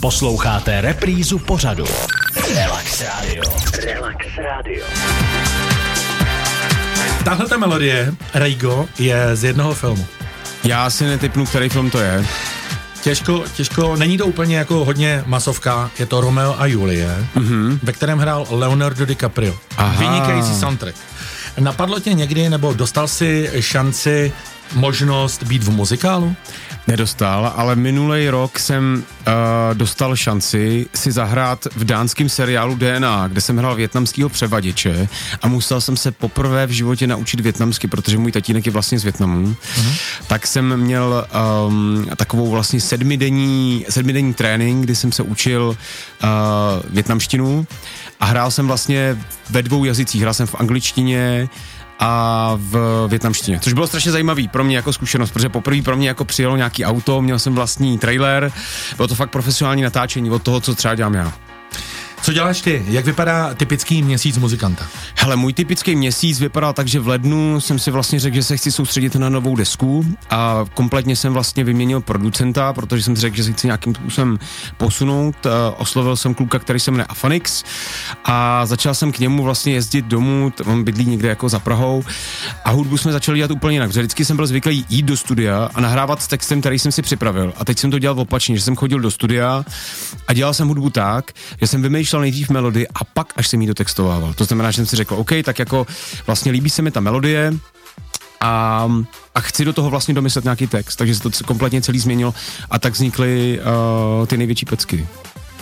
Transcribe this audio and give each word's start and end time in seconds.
Posloucháte 0.00 0.80
reprízu 0.80 1.38
pořadu. 1.38 1.84
Relax 2.54 3.00
Radio. 3.00 3.42
Relax 3.84 4.26
Radio. 4.36 4.84
Tahle 7.24 7.48
ta 7.48 7.56
melodie, 7.56 8.14
Reigo, 8.34 8.88
je 8.98 9.36
z 9.36 9.44
jednoho 9.44 9.74
filmu. 9.74 10.06
Já 10.64 10.90
si 10.90 11.04
netypnu, 11.04 11.46
který 11.46 11.68
film 11.68 11.90
to 11.90 11.98
je. 11.98 12.26
Těžko, 13.02 13.44
těžko, 13.56 13.96
není 13.96 14.18
to 14.18 14.26
úplně 14.26 14.56
jako 14.56 14.84
hodně 14.84 15.22
masovka, 15.26 15.90
je 15.98 16.06
to 16.06 16.20
Romeo 16.20 16.54
a 16.58 16.66
Julie, 16.66 17.26
mm-hmm. 17.36 17.78
ve 17.82 17.92
kterém 17.92 18.18
hrál 18.18 18.46
Leonardo 18.50 19.06
DiCaprio. 19.06 19.58
Aha. 19.76 20.00
Vynikající 20.00 20.54
soundtrack. 20.54 20.96
Napadlo 21.58 22.00
tě 22.00 22.14
někdy, 22.14 22.48
nebo 22.48 22.72
dostal 22.72 23.08
si 23.08 23.50
šanci, 23.60 24.32
možnost 24.74 25.42
být 25.42 25.62
v 25.62 25.70
muzikálu? 25.70 26.36
Nedostal, 26.86 27.52
ale 27.56 27.76
minulý 27.76 28.28
rok 28.28 28.58
jsem 28.58 29.04
uh, 29.26 29.32
dostal 29.74 30.16
šanci 30.16 30.86
si 30.94 31.12
zahrát 31.12 31.66
v 31.76 31.84
dánském 31.84 32.28
seriálu 32.28 32.76
DNA, 32.76 33.28
kde 33.28 33.40
jsem 33.40 33.56
hrál 33.56 33.74
větnamského 33.74 34.28
převaděče 34.28 35.08
a 35.42 35.48
musel 35.48 35.80
jsem 35.80 35.96
se 35.96 36.10
poprvé 36.10 36.66
v 36.66 36.70
životě 36.70 37.06
naučit 37.06 37.40
větnamsky, 37.40 37.88
protože 37.88 38.18
můj 38.18 38.32
tatínek 38.32 38.66
je 38.66 38.72
vlastně 38.72 38.98
z 38.98 39.02
Větnamu. 39.02 39.46
Uh-huh. 39.46 39.92
Tak 40.26 40.46
jsem 40.46 40.76
měl 40.76 41.26
um, 41.66 42.06
takovou 42.16 42.50
vlastně 42.50 42.80
sedmidenní, 42.80 43.86
sedmidenní 43.88 44.34
trénink, 44.34 44.84
kdy 44.84 44.94
jsem 44.94 45.12
se 45.12 45.22
učil 45.22 45.76
uh, 46.22 46.28
větnamštinu 46.90 47.66
a 48.20 48.24
hrál 48.24 48.50
jsem 48.50 48.66
vlastně 48.66 49.18
ve 49.50 49.62
dvou 49.62 49.84
jazycích. 49.84 50.20
Hrál 50.20 50.34
jsem 50.34 50.46
v 50.46 50.54
angličtině, 50.54 51.48
a 51.98 52.52
v 52.56 53.06
větnamštině, 53.08 53.60
což 53.60 53.72
bylo 53.72 53.86
strašně 53.86 54.12
zajímavý 54.12 54.48
pro 54.48 54.64
mě 54.64 54.76
jako 54.76 54.92
zkušenost, 54.92 55.30
protože 55.30 55.48
poprvé 55.48 55.82
pro 55.82 55.96
mě 55.96 56.08
jako 56.08 56.24
přijelo 56.24 56.56
nějaký 56.56 56.84
auto, 56.84 57.22
měl 57.22 57.38
jsem 57.38 57.54
vlastní 57.54 57.98
trailer, 57.98 58.52
bylo 58.96 59.08
to 59.08 59.14
fakt 59.14 59.30
profesionální 59.30 59.82
natáčení 59.82 60.30
od 60.30 60.42
toho, 60.42 60.60
co 60.60 60.74
třeba 60.74 60.94
dělám 60.94 61.14
já. 61.14 61.32
Co 62.26 62.32
děláš 62.32 62.60
ty? 62.60 62.84
Jak 62.88 63.04
vypadá 63.04 63.54
typický 63.54 64.02
měsíc 64.02 64.38
muzikanta? 64.38 64.86
Hele, 65.16 65.36
můj 65.36 65.52
typický 65.52 65.96
měsíc 65.96 66.40
vypadal 66.40 66.72
tak, 66.72 66.88
že 66.88 67.00
v 67.00 67.08
lednu 67.08 67.60
jsem 67.60 67.78
si 67.78 67.90
vlastně 67.90 68.20
řekl, 68.20 68.34
že 68.34 68.42
se 68.42 68.56
chci 68.56 68.72
soustředit 68.72 69.14
na 69.14 69.28
novou 69.28 69.56
desku 69.56 70.04
a 70.30 70.64
kompletně 70.74 71.16
jsem 71.16 71.32
vlastně 71.32 71.64
vyměnil 71.64 72.00
producenta, 72.00 72.72
protože 72.72 73.02
jsem 73.02 73.16
si 73.16 73.20
řekl, 73.20 73.36
že 73.36 73.44
se 73.44 73.52
chci 73.52 73.66
nějakým 73.66 73.94
způsobem 73.94 74.38
posunout. 74.76 75.36
Oslovil 75.76 76.16
jsem 76.16 76.34
kluka, 76.34 76.58
který 76.58 76.80
se 76.80 76.90
jmenuje 76.90 77.06
Afanix 77.06 77.64
a 78.24 78.66
začal 78.66 78.94
jsem 78.94 79.12
k 79.12 79.18
němu 79.18 79.42
vlastně 79.42 79.72
jezdit 79.72 80.04
domů, 80.04 80.52
on 80.64 80.84
bydlí 80.84 81.04
někde 81.04 81.28
jako 81.28 81.48
za 81.48 81.58
Prahou 81.58 82.04
a 82.64 82.70
hudbu 82.70 82.96
jsme 82.96 83.12
začali 83.12 83.38
dělat 83.38 83.50
úplně 83.50 83.76
jinak. 83.76 83.90
Vždycky 83.90 84.24
jsem 84.24 84.36
byl 84.36 84.46
zvyklý 84.46 84.84
jít 84.88 85.02
do 85.02 85.16
studia 85.16 85.70
a 85.74 85.80
nahrávat 85.80 86.22
s 86.22 86.26
textem, 86.26 86.60
který 86.60 86.78
jsem 86.78 86.92
si 86.92 87.02
připravil. 87.02 87.52
A 87.56 87.64
teď 87.64 87.78
jsem 87.78 87.90
to 87.90 87.98
dělal 87.98 88.20
opačně, 88.20 88.56
že 88.56 88.62
jsem 88.62 88.76
chodil 88.76 89.00
do 89.00 89.10
studia 89.10 89.64
a 90.28 90.32
dělal 90.32 90.54
jsem 90.54 90.68
hudbu 90.68 90.90
tak, 90.90 91.32
že 91.60 91.66
jsem 91.66 91.82
vymýšlel 91.82 92.15
vymýšlel 92.16 92.20
nejdřív 92.20 92.50
melodii 92.50 92.86
a 92.94 93.04
pak 93.04 93.32
až 93.36 93.48
jsem 93.48 93.60
jí 93.60 93.66
dotextovával. 93.66 94.34
To 94.34 94.44
znamená, 94.44 94.70
že 94.70 94.76
jsem 94.76 94.86
si 94.86 94.96
řekl, 94.96 95.14
OK, 95.14 95.30
tak 95.44 95.58
jako 95.58 95.86
vlastně 96.26 96.52
líbí 96.52 96.70
se 96.70 96.82
mi 96.82 96.90
ta 96.90 97.00
melodie, 97.00 97.52
a, 98.40 98.88
a 99.34 99.40
chci 99.40 99.64
do 99.64 99.72
toho 99.72 99.90
vlastně 99.90 100.14
domyslet 100.14 100.44
nějaký 100.44 100.66
text, 100.66 100.96
takže 100.96 101.14
se 101.14 101.22
to 101.22 101.30
kompletně 101.46 101.82
celý 101.82 101.98
změnilo 101.98 102.34
a 102.70 102.78
tak 102.78 102.92
vznikly 102.92 103.60
uh, 104.20 104.26
ty 104.26 104.36
největší 104.36 104.66
pecky. 104.66 105.06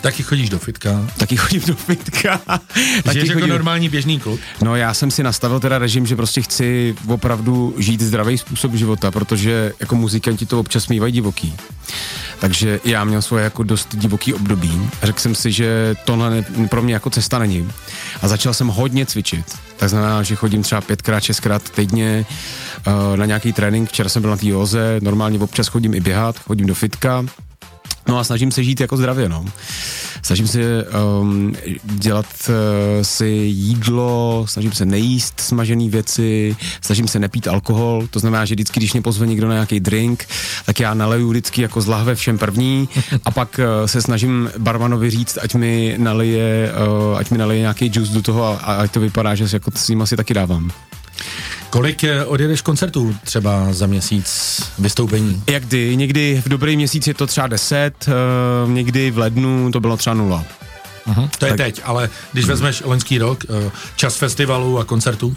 Taky 0.00 0.22
chodíš 0.22 0.48
do 0.48 0.58
fitka. 0.58 1.06
Taky 1.18 1.36
chodím 1.36 1.62
do 1.66 1.74
fitka. 1.74 2.40
Taky 3.04 3.18
jako 3.18 3.32
chodím... 3.32 3.48
normální 3.48 3.88
běžný 3.88 4.20
kluk? 4.20 4.40
No 4.62 4.76
já 4.76 4.94
jsem 4.94 5.10
si 5.10 5.22
nastavil 5.22 5.60
teda 5.60 5.78
režim, 5.78 6.06
že 6.06 6.16
prostě 6.16 6.42
chci 6.42 6.94
opravdu 7.06 7.74
žít 7.78 8.00
zdravý 8.00 8.38
způsob 8.38 8.72
života, 8.74 9.10
protože 9.10 9.72
jako 9.80 9.94
muzikanti 9.96 10.46
to 10.46 10.60
občas 10.60 10.88
mývají 10.88 11.12
divoký. 11.12 11.56
Takže 12.40 12.80
já 12.84 13.04
měl 13.04 13.22
svoje 13.22 13.44
jako 13.44 13.62
dost 13.62 13.88
divoký 13.96 14.34
období. 14.34 14.90
Řekl 15.02 15.20
jsem 15.20 15.34
si, 15.34 15.52
že 15.52 15.96
tohle 16.04 16.44
pro 16.70 16.82
mě 16.82 16.94
jako 16.94 17.10
cesta 17.10 17.38
není. 17.38 17.68
A 18.22 18.28
začal 18.28 18.54
jsem 18.54 18.68
hodně 18.68 19.06
cvičit. 19.06 19.58
Tak 19.76 19.88
znamená, 19.88 20.22
že 20.22 20.36
chodím 20.36 20.62
třeba 20.62 20.80
pětkrát, 20.80 21.22
šestkrát 21.22 21.70
týdně 21.70 22.26
uh, 22.86 23.16
na 23.16 23.26
nějaký 23.26 23.52
trénink. 23.52 23.88
Včera 23.88 24.08
jsem 24.08 24.22
byl 24.22 24.30
na 24.30 24.36
té 24.36 24.46
joze, 24.46 24.98
normálně 25.02 25.38
občas 25.38 25.68
chodím 25.68 25.94
i 25.94 26.00
běhat, 26.00 26.38
chodím 26.38 26.66
do 26.66 26.74
fitka. 26.74 27.24
No 28.10 28.18
a 28.18 28.24
snažím 28.24 28.52
se 28.52 28.64
žít 28.64 28.80
jako 28.80 28.96
zdravě, 28.96 29.28
no. 29.28 29.44
Snažím 30.22 30.46
se 30.46 30.58
um, 31.20 31.54
dělat 31.82 32.26
uh, 32.48 32.54
si 33.02 33.26
jídlo, 33.26 34.44
snažím 34.48 34.72
se 34.72 34.84
nejíst 34.84 35.40
smažené 35.40 35.88
věci, 35.88 36.56
snažím 36.80 37.08
se 37.08 37.18
nepít 37.18 37.48
alkohol, 37.48 38.06
to 38.10 38.18
znamená, 38.18 38.44
že 38.44 38.54
vždycky, 38.54 38.80
když 38.80 38.92
mě 38.92 39.02
pozve 39.02 39.26
někdo 39.26 39.48
na 39.48 39.54
nějaký 39.54 39.80
drink, 39.80 40.26
tak 40.66 40.80
já 40.80 40.94
naleju 40.94 41.28
vždycky 41.28 41.62
jako 41.62 41.80
z 41.80 41.86
lahve 41.86 42.14
všem 42.14 42.38
první 42.38 42.88
a 43.24 43.30
pak 43.30 43.58
uh, 43.58 43.86
se 43.86 44.02
snažím 44.02 44.50
barmanovi 44.58 45.10
říct, 45.10 45.38
ať 45.42 45.54
mi 45.54 45.94
nalije, 45.98 46.72
uh, 47.10 47.18
ať 47.18 47.30
mi 47.30 47.38
nalije 47.38 47.60
nějaký 47.60 47.90
juice 47.94 48.12
do 48.12 48.22
toho 48.22 48.44
a, 48.44 48.54
a 48.54 48.74
ať 48.74 48.90
to 48.90 49.00
vypadá, 49.00 49.34
že 49.34 49.46
jako 49.52 49.70
s 49.74 49.88
ním 49.88 50.02
asi 50.02 50.16
taky 50.16 50.34
dávám. 50.34 50.70
Kolik 51.70 52.04
eh, 52.04 52.24
odjedeš 52.24 52.60
koncertů 52.62 53.16
třeba 53.24 53.72
za 53.72 53.86
měsíc 53.86 54.60
vystoupení? 54.78 55.42
Jak 55.50 55.64
kdy? 55.64 55.96
Někdy 55.96 56.42
v 56.44 56.48
dobrý 56.48 56.76
měsíc 56.76 57.06
je 57.06 57.14
to 57.14 57.26
třeba 57.26 57.46
10, 57.46 58.08
uh, 58.08 58.70
někdy 58.70 59.10
v 59.10 59.18
lednu 59.18 59.70
to 59.72 59.80
bylo 59.80 59.96
třeba 59.96 60.14
nula. 60.14 60.44
Uh-huh. 61.08 61.28
To 61.38 61.46
je 61.46 61.50
tak. 61.52 61.58
teď, 61.58 61.80
ale 61.84 62.10
když 62.32 62.44
vezmeš 62.44 62.82
loňský 62.84 63.18
rok, 63.18 63.44
uh, 63.48 63.72
čas 63.96 64.16
festivalů 64.16 64.78
a 64.78 64.84
koncertů? 64.84 65.36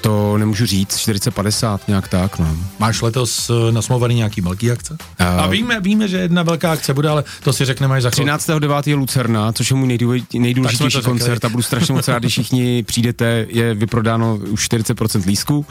To 0.00 0.38
nemůžu 0.38 0.66
říct, 0.66 0.96
40-50, 0.96 1.78
nějak 1.88 2.08
tak, 2.08 2.38
no. 2.38 2.56
Máš 2.78 3.02
letos 3.02 3.50
eh, 3.50 3.72
nasmluvaný 3.72 4.14
nějaký 4.14 4.40
velký 4.40 4.70
akce? 4.70 4.96
Uh, 5.20 5.26
a 5.26 5.46
víme, 5.46 5.80
víme, 5.80 6.08
že 6.08 6.16
jedna 6.16 6.42
velká 6.42 6.72
akce 6.72 6.94
bude, 6.94 7.08
ale 7.08 7.24
to 7.42 7.52
si 7.52 7.64
řekneme 7.64 7.96
až 7.96 8.02
za 8.02 8.10
13.9. 8.10 8.82
je 8.86 8.94
Lucerna, 8.94 9.52
což 9.52 9.70
je 9.70 9.76
můj 9.76 9.98
nejdůležitější 10.32 11.02
koncert 11.02 11.44
a 11.44 11.48
budu 11.48 11.62
strašně 11.62 11.94
moc 11.94 12.08
rád, 12.08 12.18
když 12.18 12.32
všichni 12.32 12.82
přijdete, 12.82 13.46
je 13.48 13.74
vyprodáno 13.74 14.36
už 14.36 14.68
40% 14.68 15.26
lísků. 15.26 15.66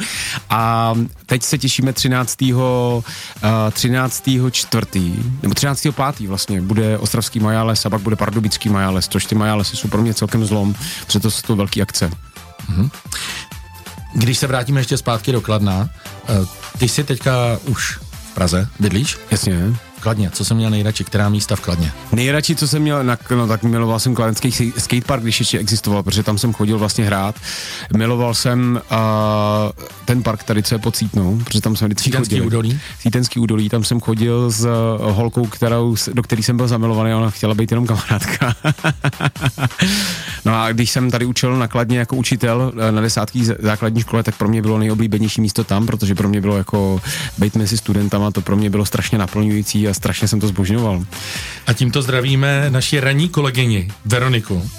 A 0.49 0.93
teď 1.25 1.43
se 1.43 1.57
těšíme 1.57 1.93
13. 1.93 2.41
Uh, 2.41 3.03
13. 3.71 4.29
čtvrtý, 4.51 5.15
nebo 5.41 5.55
13. 5.55 5.87
pátý 5.95 6.27
vlastně, 6.27 6.61
bude 6.61 6.97
Ostravský 6.97 7.39
Majales 7.39 7.85
a 7.85 7.89
pak 7.89 8.01
bude 8.01 8.15
Pardubický 8.15 8.69
Majales, 8.69 9.07
což 9.07 9.25
ty 9.25 9.35
Majalesy 9.35 9.77
jsou 9.77 9.87
pro 9.87 10.01
mě 10.01 10.13
celkem 10.13 10.45
zlom, 10.45 10.75
protože 11.05 11.19
to 11.19 11.31
jsou 11.31 11.41
to 11.47 11.55
velké 11.55 11.81
akce. 11.81 12.11
Mm-hmm. 12.69 12.89
Když 14.13 14.37
se 14.37 14.47
vrátíme 14.47 14.79
ještě 14.79 14.97
zpátky 14.97 15.31
do 15.31 15.41
Kladna, 15.41 15.89
eh, 16.29 16.33
ty 16.77 16.87
jsi 16.87 17.03
teďka 17.03 17.59
už 17.65 17.99
v 18.11 18.33
Praze, 18.33 18.67
bydlíš? 18.79 19.17
Jasně. 19.31 19.75
Kladně, 19.99 20.29
co 20.33 20.45
jsem 20.45 20.57
měl 20.57 20.69
nejradši, 20.69 21.03
která 21.03 21.29
místa 21.29 21.55
v 21.55 21.59
Kladně? 21.59 21.91
Nejradši, 22.11 22.55
co 22.55 22.67
jsem 22.67 22.81
měl, 22.81 23.03
na, 23.03 23.17
no 23.35 23.47
tak 23.47 23.63
miloval 23.63 23.99
jsem 23.99 24.15
kladenský 24.15 24.73
skatepark, 24.77 25.23
když 25.23 25.39
ještě 25.39 25.59
existoval, 25.59 26.03
protože 26.03 26.23
tam 26.23 26.37
jsem 26.37 26.53
chodil 26.53 26.79
vlastně 26.79 27.05
hrát. 27.05 27.35
Miloval 27.97 28.33
jsem 28.33 28.81
uh, 28.91 28.97
ten 30.05 30.23
park 30.23 30.43
tady, 30.43 30.63
co 30.63 30.75
je 30.75 30.79
pod 30.79 30.95
Cítnou, 30.95 31.37
protože 31.37 31.61
tam 31.61 31.75
jsem 31.75 31.87
vždycky 31.87 32.03
Cítenský 32.03 32.35
chodil. 32.35 32.47
údolí? 32.47 32.79
Cítenský 32.99 33.39
údolí, 33.39 33.69
tam 33.69 33.83
jsem 33.83 34.01
chodil 34.01 34.51
s 34.51 34.65
uh, 34.65 34.71
holkou, 35.11 35.45
kterou, 35.45 35.95
do 36.13 36.23
který 36.23 36.43
jsem 36.43 36.57
byl 36.57 36.67
zamilovaný, 36.67 37.13
ona 37.13 37.29
chtěla 37.29 37.53
být 37.53 37.71
jenom 37.71 37.87
kamarádka. 37.87 38.55
no 40.45 40.61
a 40.61 40.71
když 40.71 40.91
jsem 40.91 41.11
tady 41.11 41.25
učil 41.25 41.57
nakladně 41.57 41.99
jako 41.99 42.15
učitel 42.15 42.71
uh, 42.75 42.91
na 42.91 43.01
desátky 43.01 43.45
základní 43.45 44.01
škole, 44.01 44.23
tak 44.23 44.37
pro 44.37 44.47
mě 44.47 44.61
bylo 44.61 44.77
nejoblíbenější 44.77 45.41
místo 45.41 45.63
tam, 45.63 45.85
protože 45.85 46.15
pro 46.15 46.29
mě 46.29 46.41
bylo 46.41 46.57
jako 46.57 47.01
být 47.37 47.55
mezi 47.55 47.77
studentama, 47.77 48.31
to 48.31 48.41
pro 48.41 48.55
mě 48.55 48.69
bylo 48.69 48.85
strašně 48.85 49.17
naplňující 49.17 49.88
a 49.89 49.93
strašně 49.93 50.27
jsem 50.27 50.39
to 50.39 50.47
zbožňoval. 50.47 51.05
A 51.67 51.73
tímto 51.73 52.01
zdravíme 52.01 52.65
naši 52.69 52.99
ranní 52.99 53.29
kolegyni 53.29 53.91
Veroniku. 54.05 54.69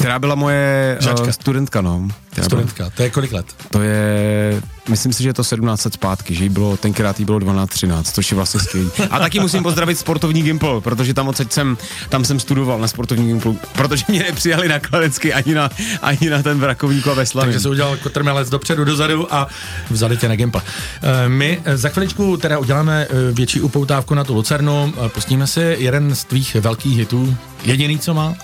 Která 0.00 0.18
byla 0.18 0.34
moje 0.34 0.98
uh, 1.20 1.30
studentka, 1.30 1.80
no. 1.80 2.08
Studentka, 2.42 2.90
to 2.90 3.02
je 3.02 3.10
kolik 3.10 3.32
let? 3.32 3.46
To 3.70 3.82
je, 3.82 4.62
myslím 4.88 5.12
si, 5.12 5.22
že 5.22 5.28
je 5.28 5.34
to 5.34 5.44
17 5.44 5.84
let 5.84 5.94
zpátky, 5.94 6.34
že 6.34 6.44
jí 6.44 6.48
bylo, 6.48 6.76
tenkrát 6.76 7.18
jí 7.18 7.24
bylo 7.24 7.38
12-13, 7.38 8.02
což 8.02 8.30
je 8.30 8.34
vlastně 8.34 8.60
skvělý. 8.60 8.90
A 9.10 9.18
taky 9.18 9.40
musím 9.40 9.62
pozdravit 9.62 9.98
sportovní 9.98 10.42
Gimple, 10.42 10.80
protože 10.80 11.14
tam 11.14 11.28
odsaď 11.28 11.52
jsem, 11.52 11.78
tam 12.08 12.24
jsem 12.24 12.40
studoval 12.40 12.78
na 12.78 12.88
sportovní 12.88 13.26
Gimple, 13.26 13.54
protože 13.72 14.04
mě 14.08 14.22
nepřijali 14.22 14.68
na 14.68 14.78
Kladecky 14.78 15.32
ani 15.32 15.54
na, 15.54 15.70
ani 16.02 16.30
na 16.30 16.42
ten 16.42 16.60
vrakovníku 16.60 17.10
a 17.10 17.14
veslavě. 17.14 17.46
Takže 17.46 17.60
se 17.60 17.68
udělal 17.68 17.96
kotrmelec 17.96 18.50
dopředu, 18.50 18.84
dozadu 18.84 19.34
a 19.34 19.48
vzali 19.90 20.16
tě 20.16 20.28
na 20.28 20.36
Gimple. 20.36 20.62
Eh, 21.02 21.28
my 21.28 21.62
za 21.74 21.88
chviličku 21.88 22.36
teda 22.36 22.58
uděláme 22.58 23.06
eh, 23.10 23.32
větší 23.32 23.60
upoutávku 23.60 24.14
na 24.14 24.24
tu 24.24 24.34
Lucernu, 24.34 24.94
pustíme 25.08 25.46
si 25.46 25.76
jeden 25.78 26.14
z 26.14 26.24
tvých 26.24 26.54
velkých 26.54 26.98
hitů, 26.98 27.36
jediný, 27.64 27.98
co 27.98 28.14
má, 28.14 28.34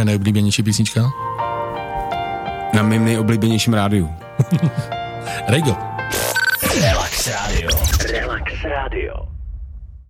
tvoje 0.00 0.04
nejoblíbenější 0.04 0.62
písnička? 0.62 1.12
Na 2.74 2.82
mém 2.82 3.04
nejoblíbenějším 3.04 3.74
rádiu. 3.74 4.10
Rego. 5.48 5.76
Relax 6.80 7.28
Radio. 7.28 7.70
Relax 8.12 8.64
Radio. 8.64 9.29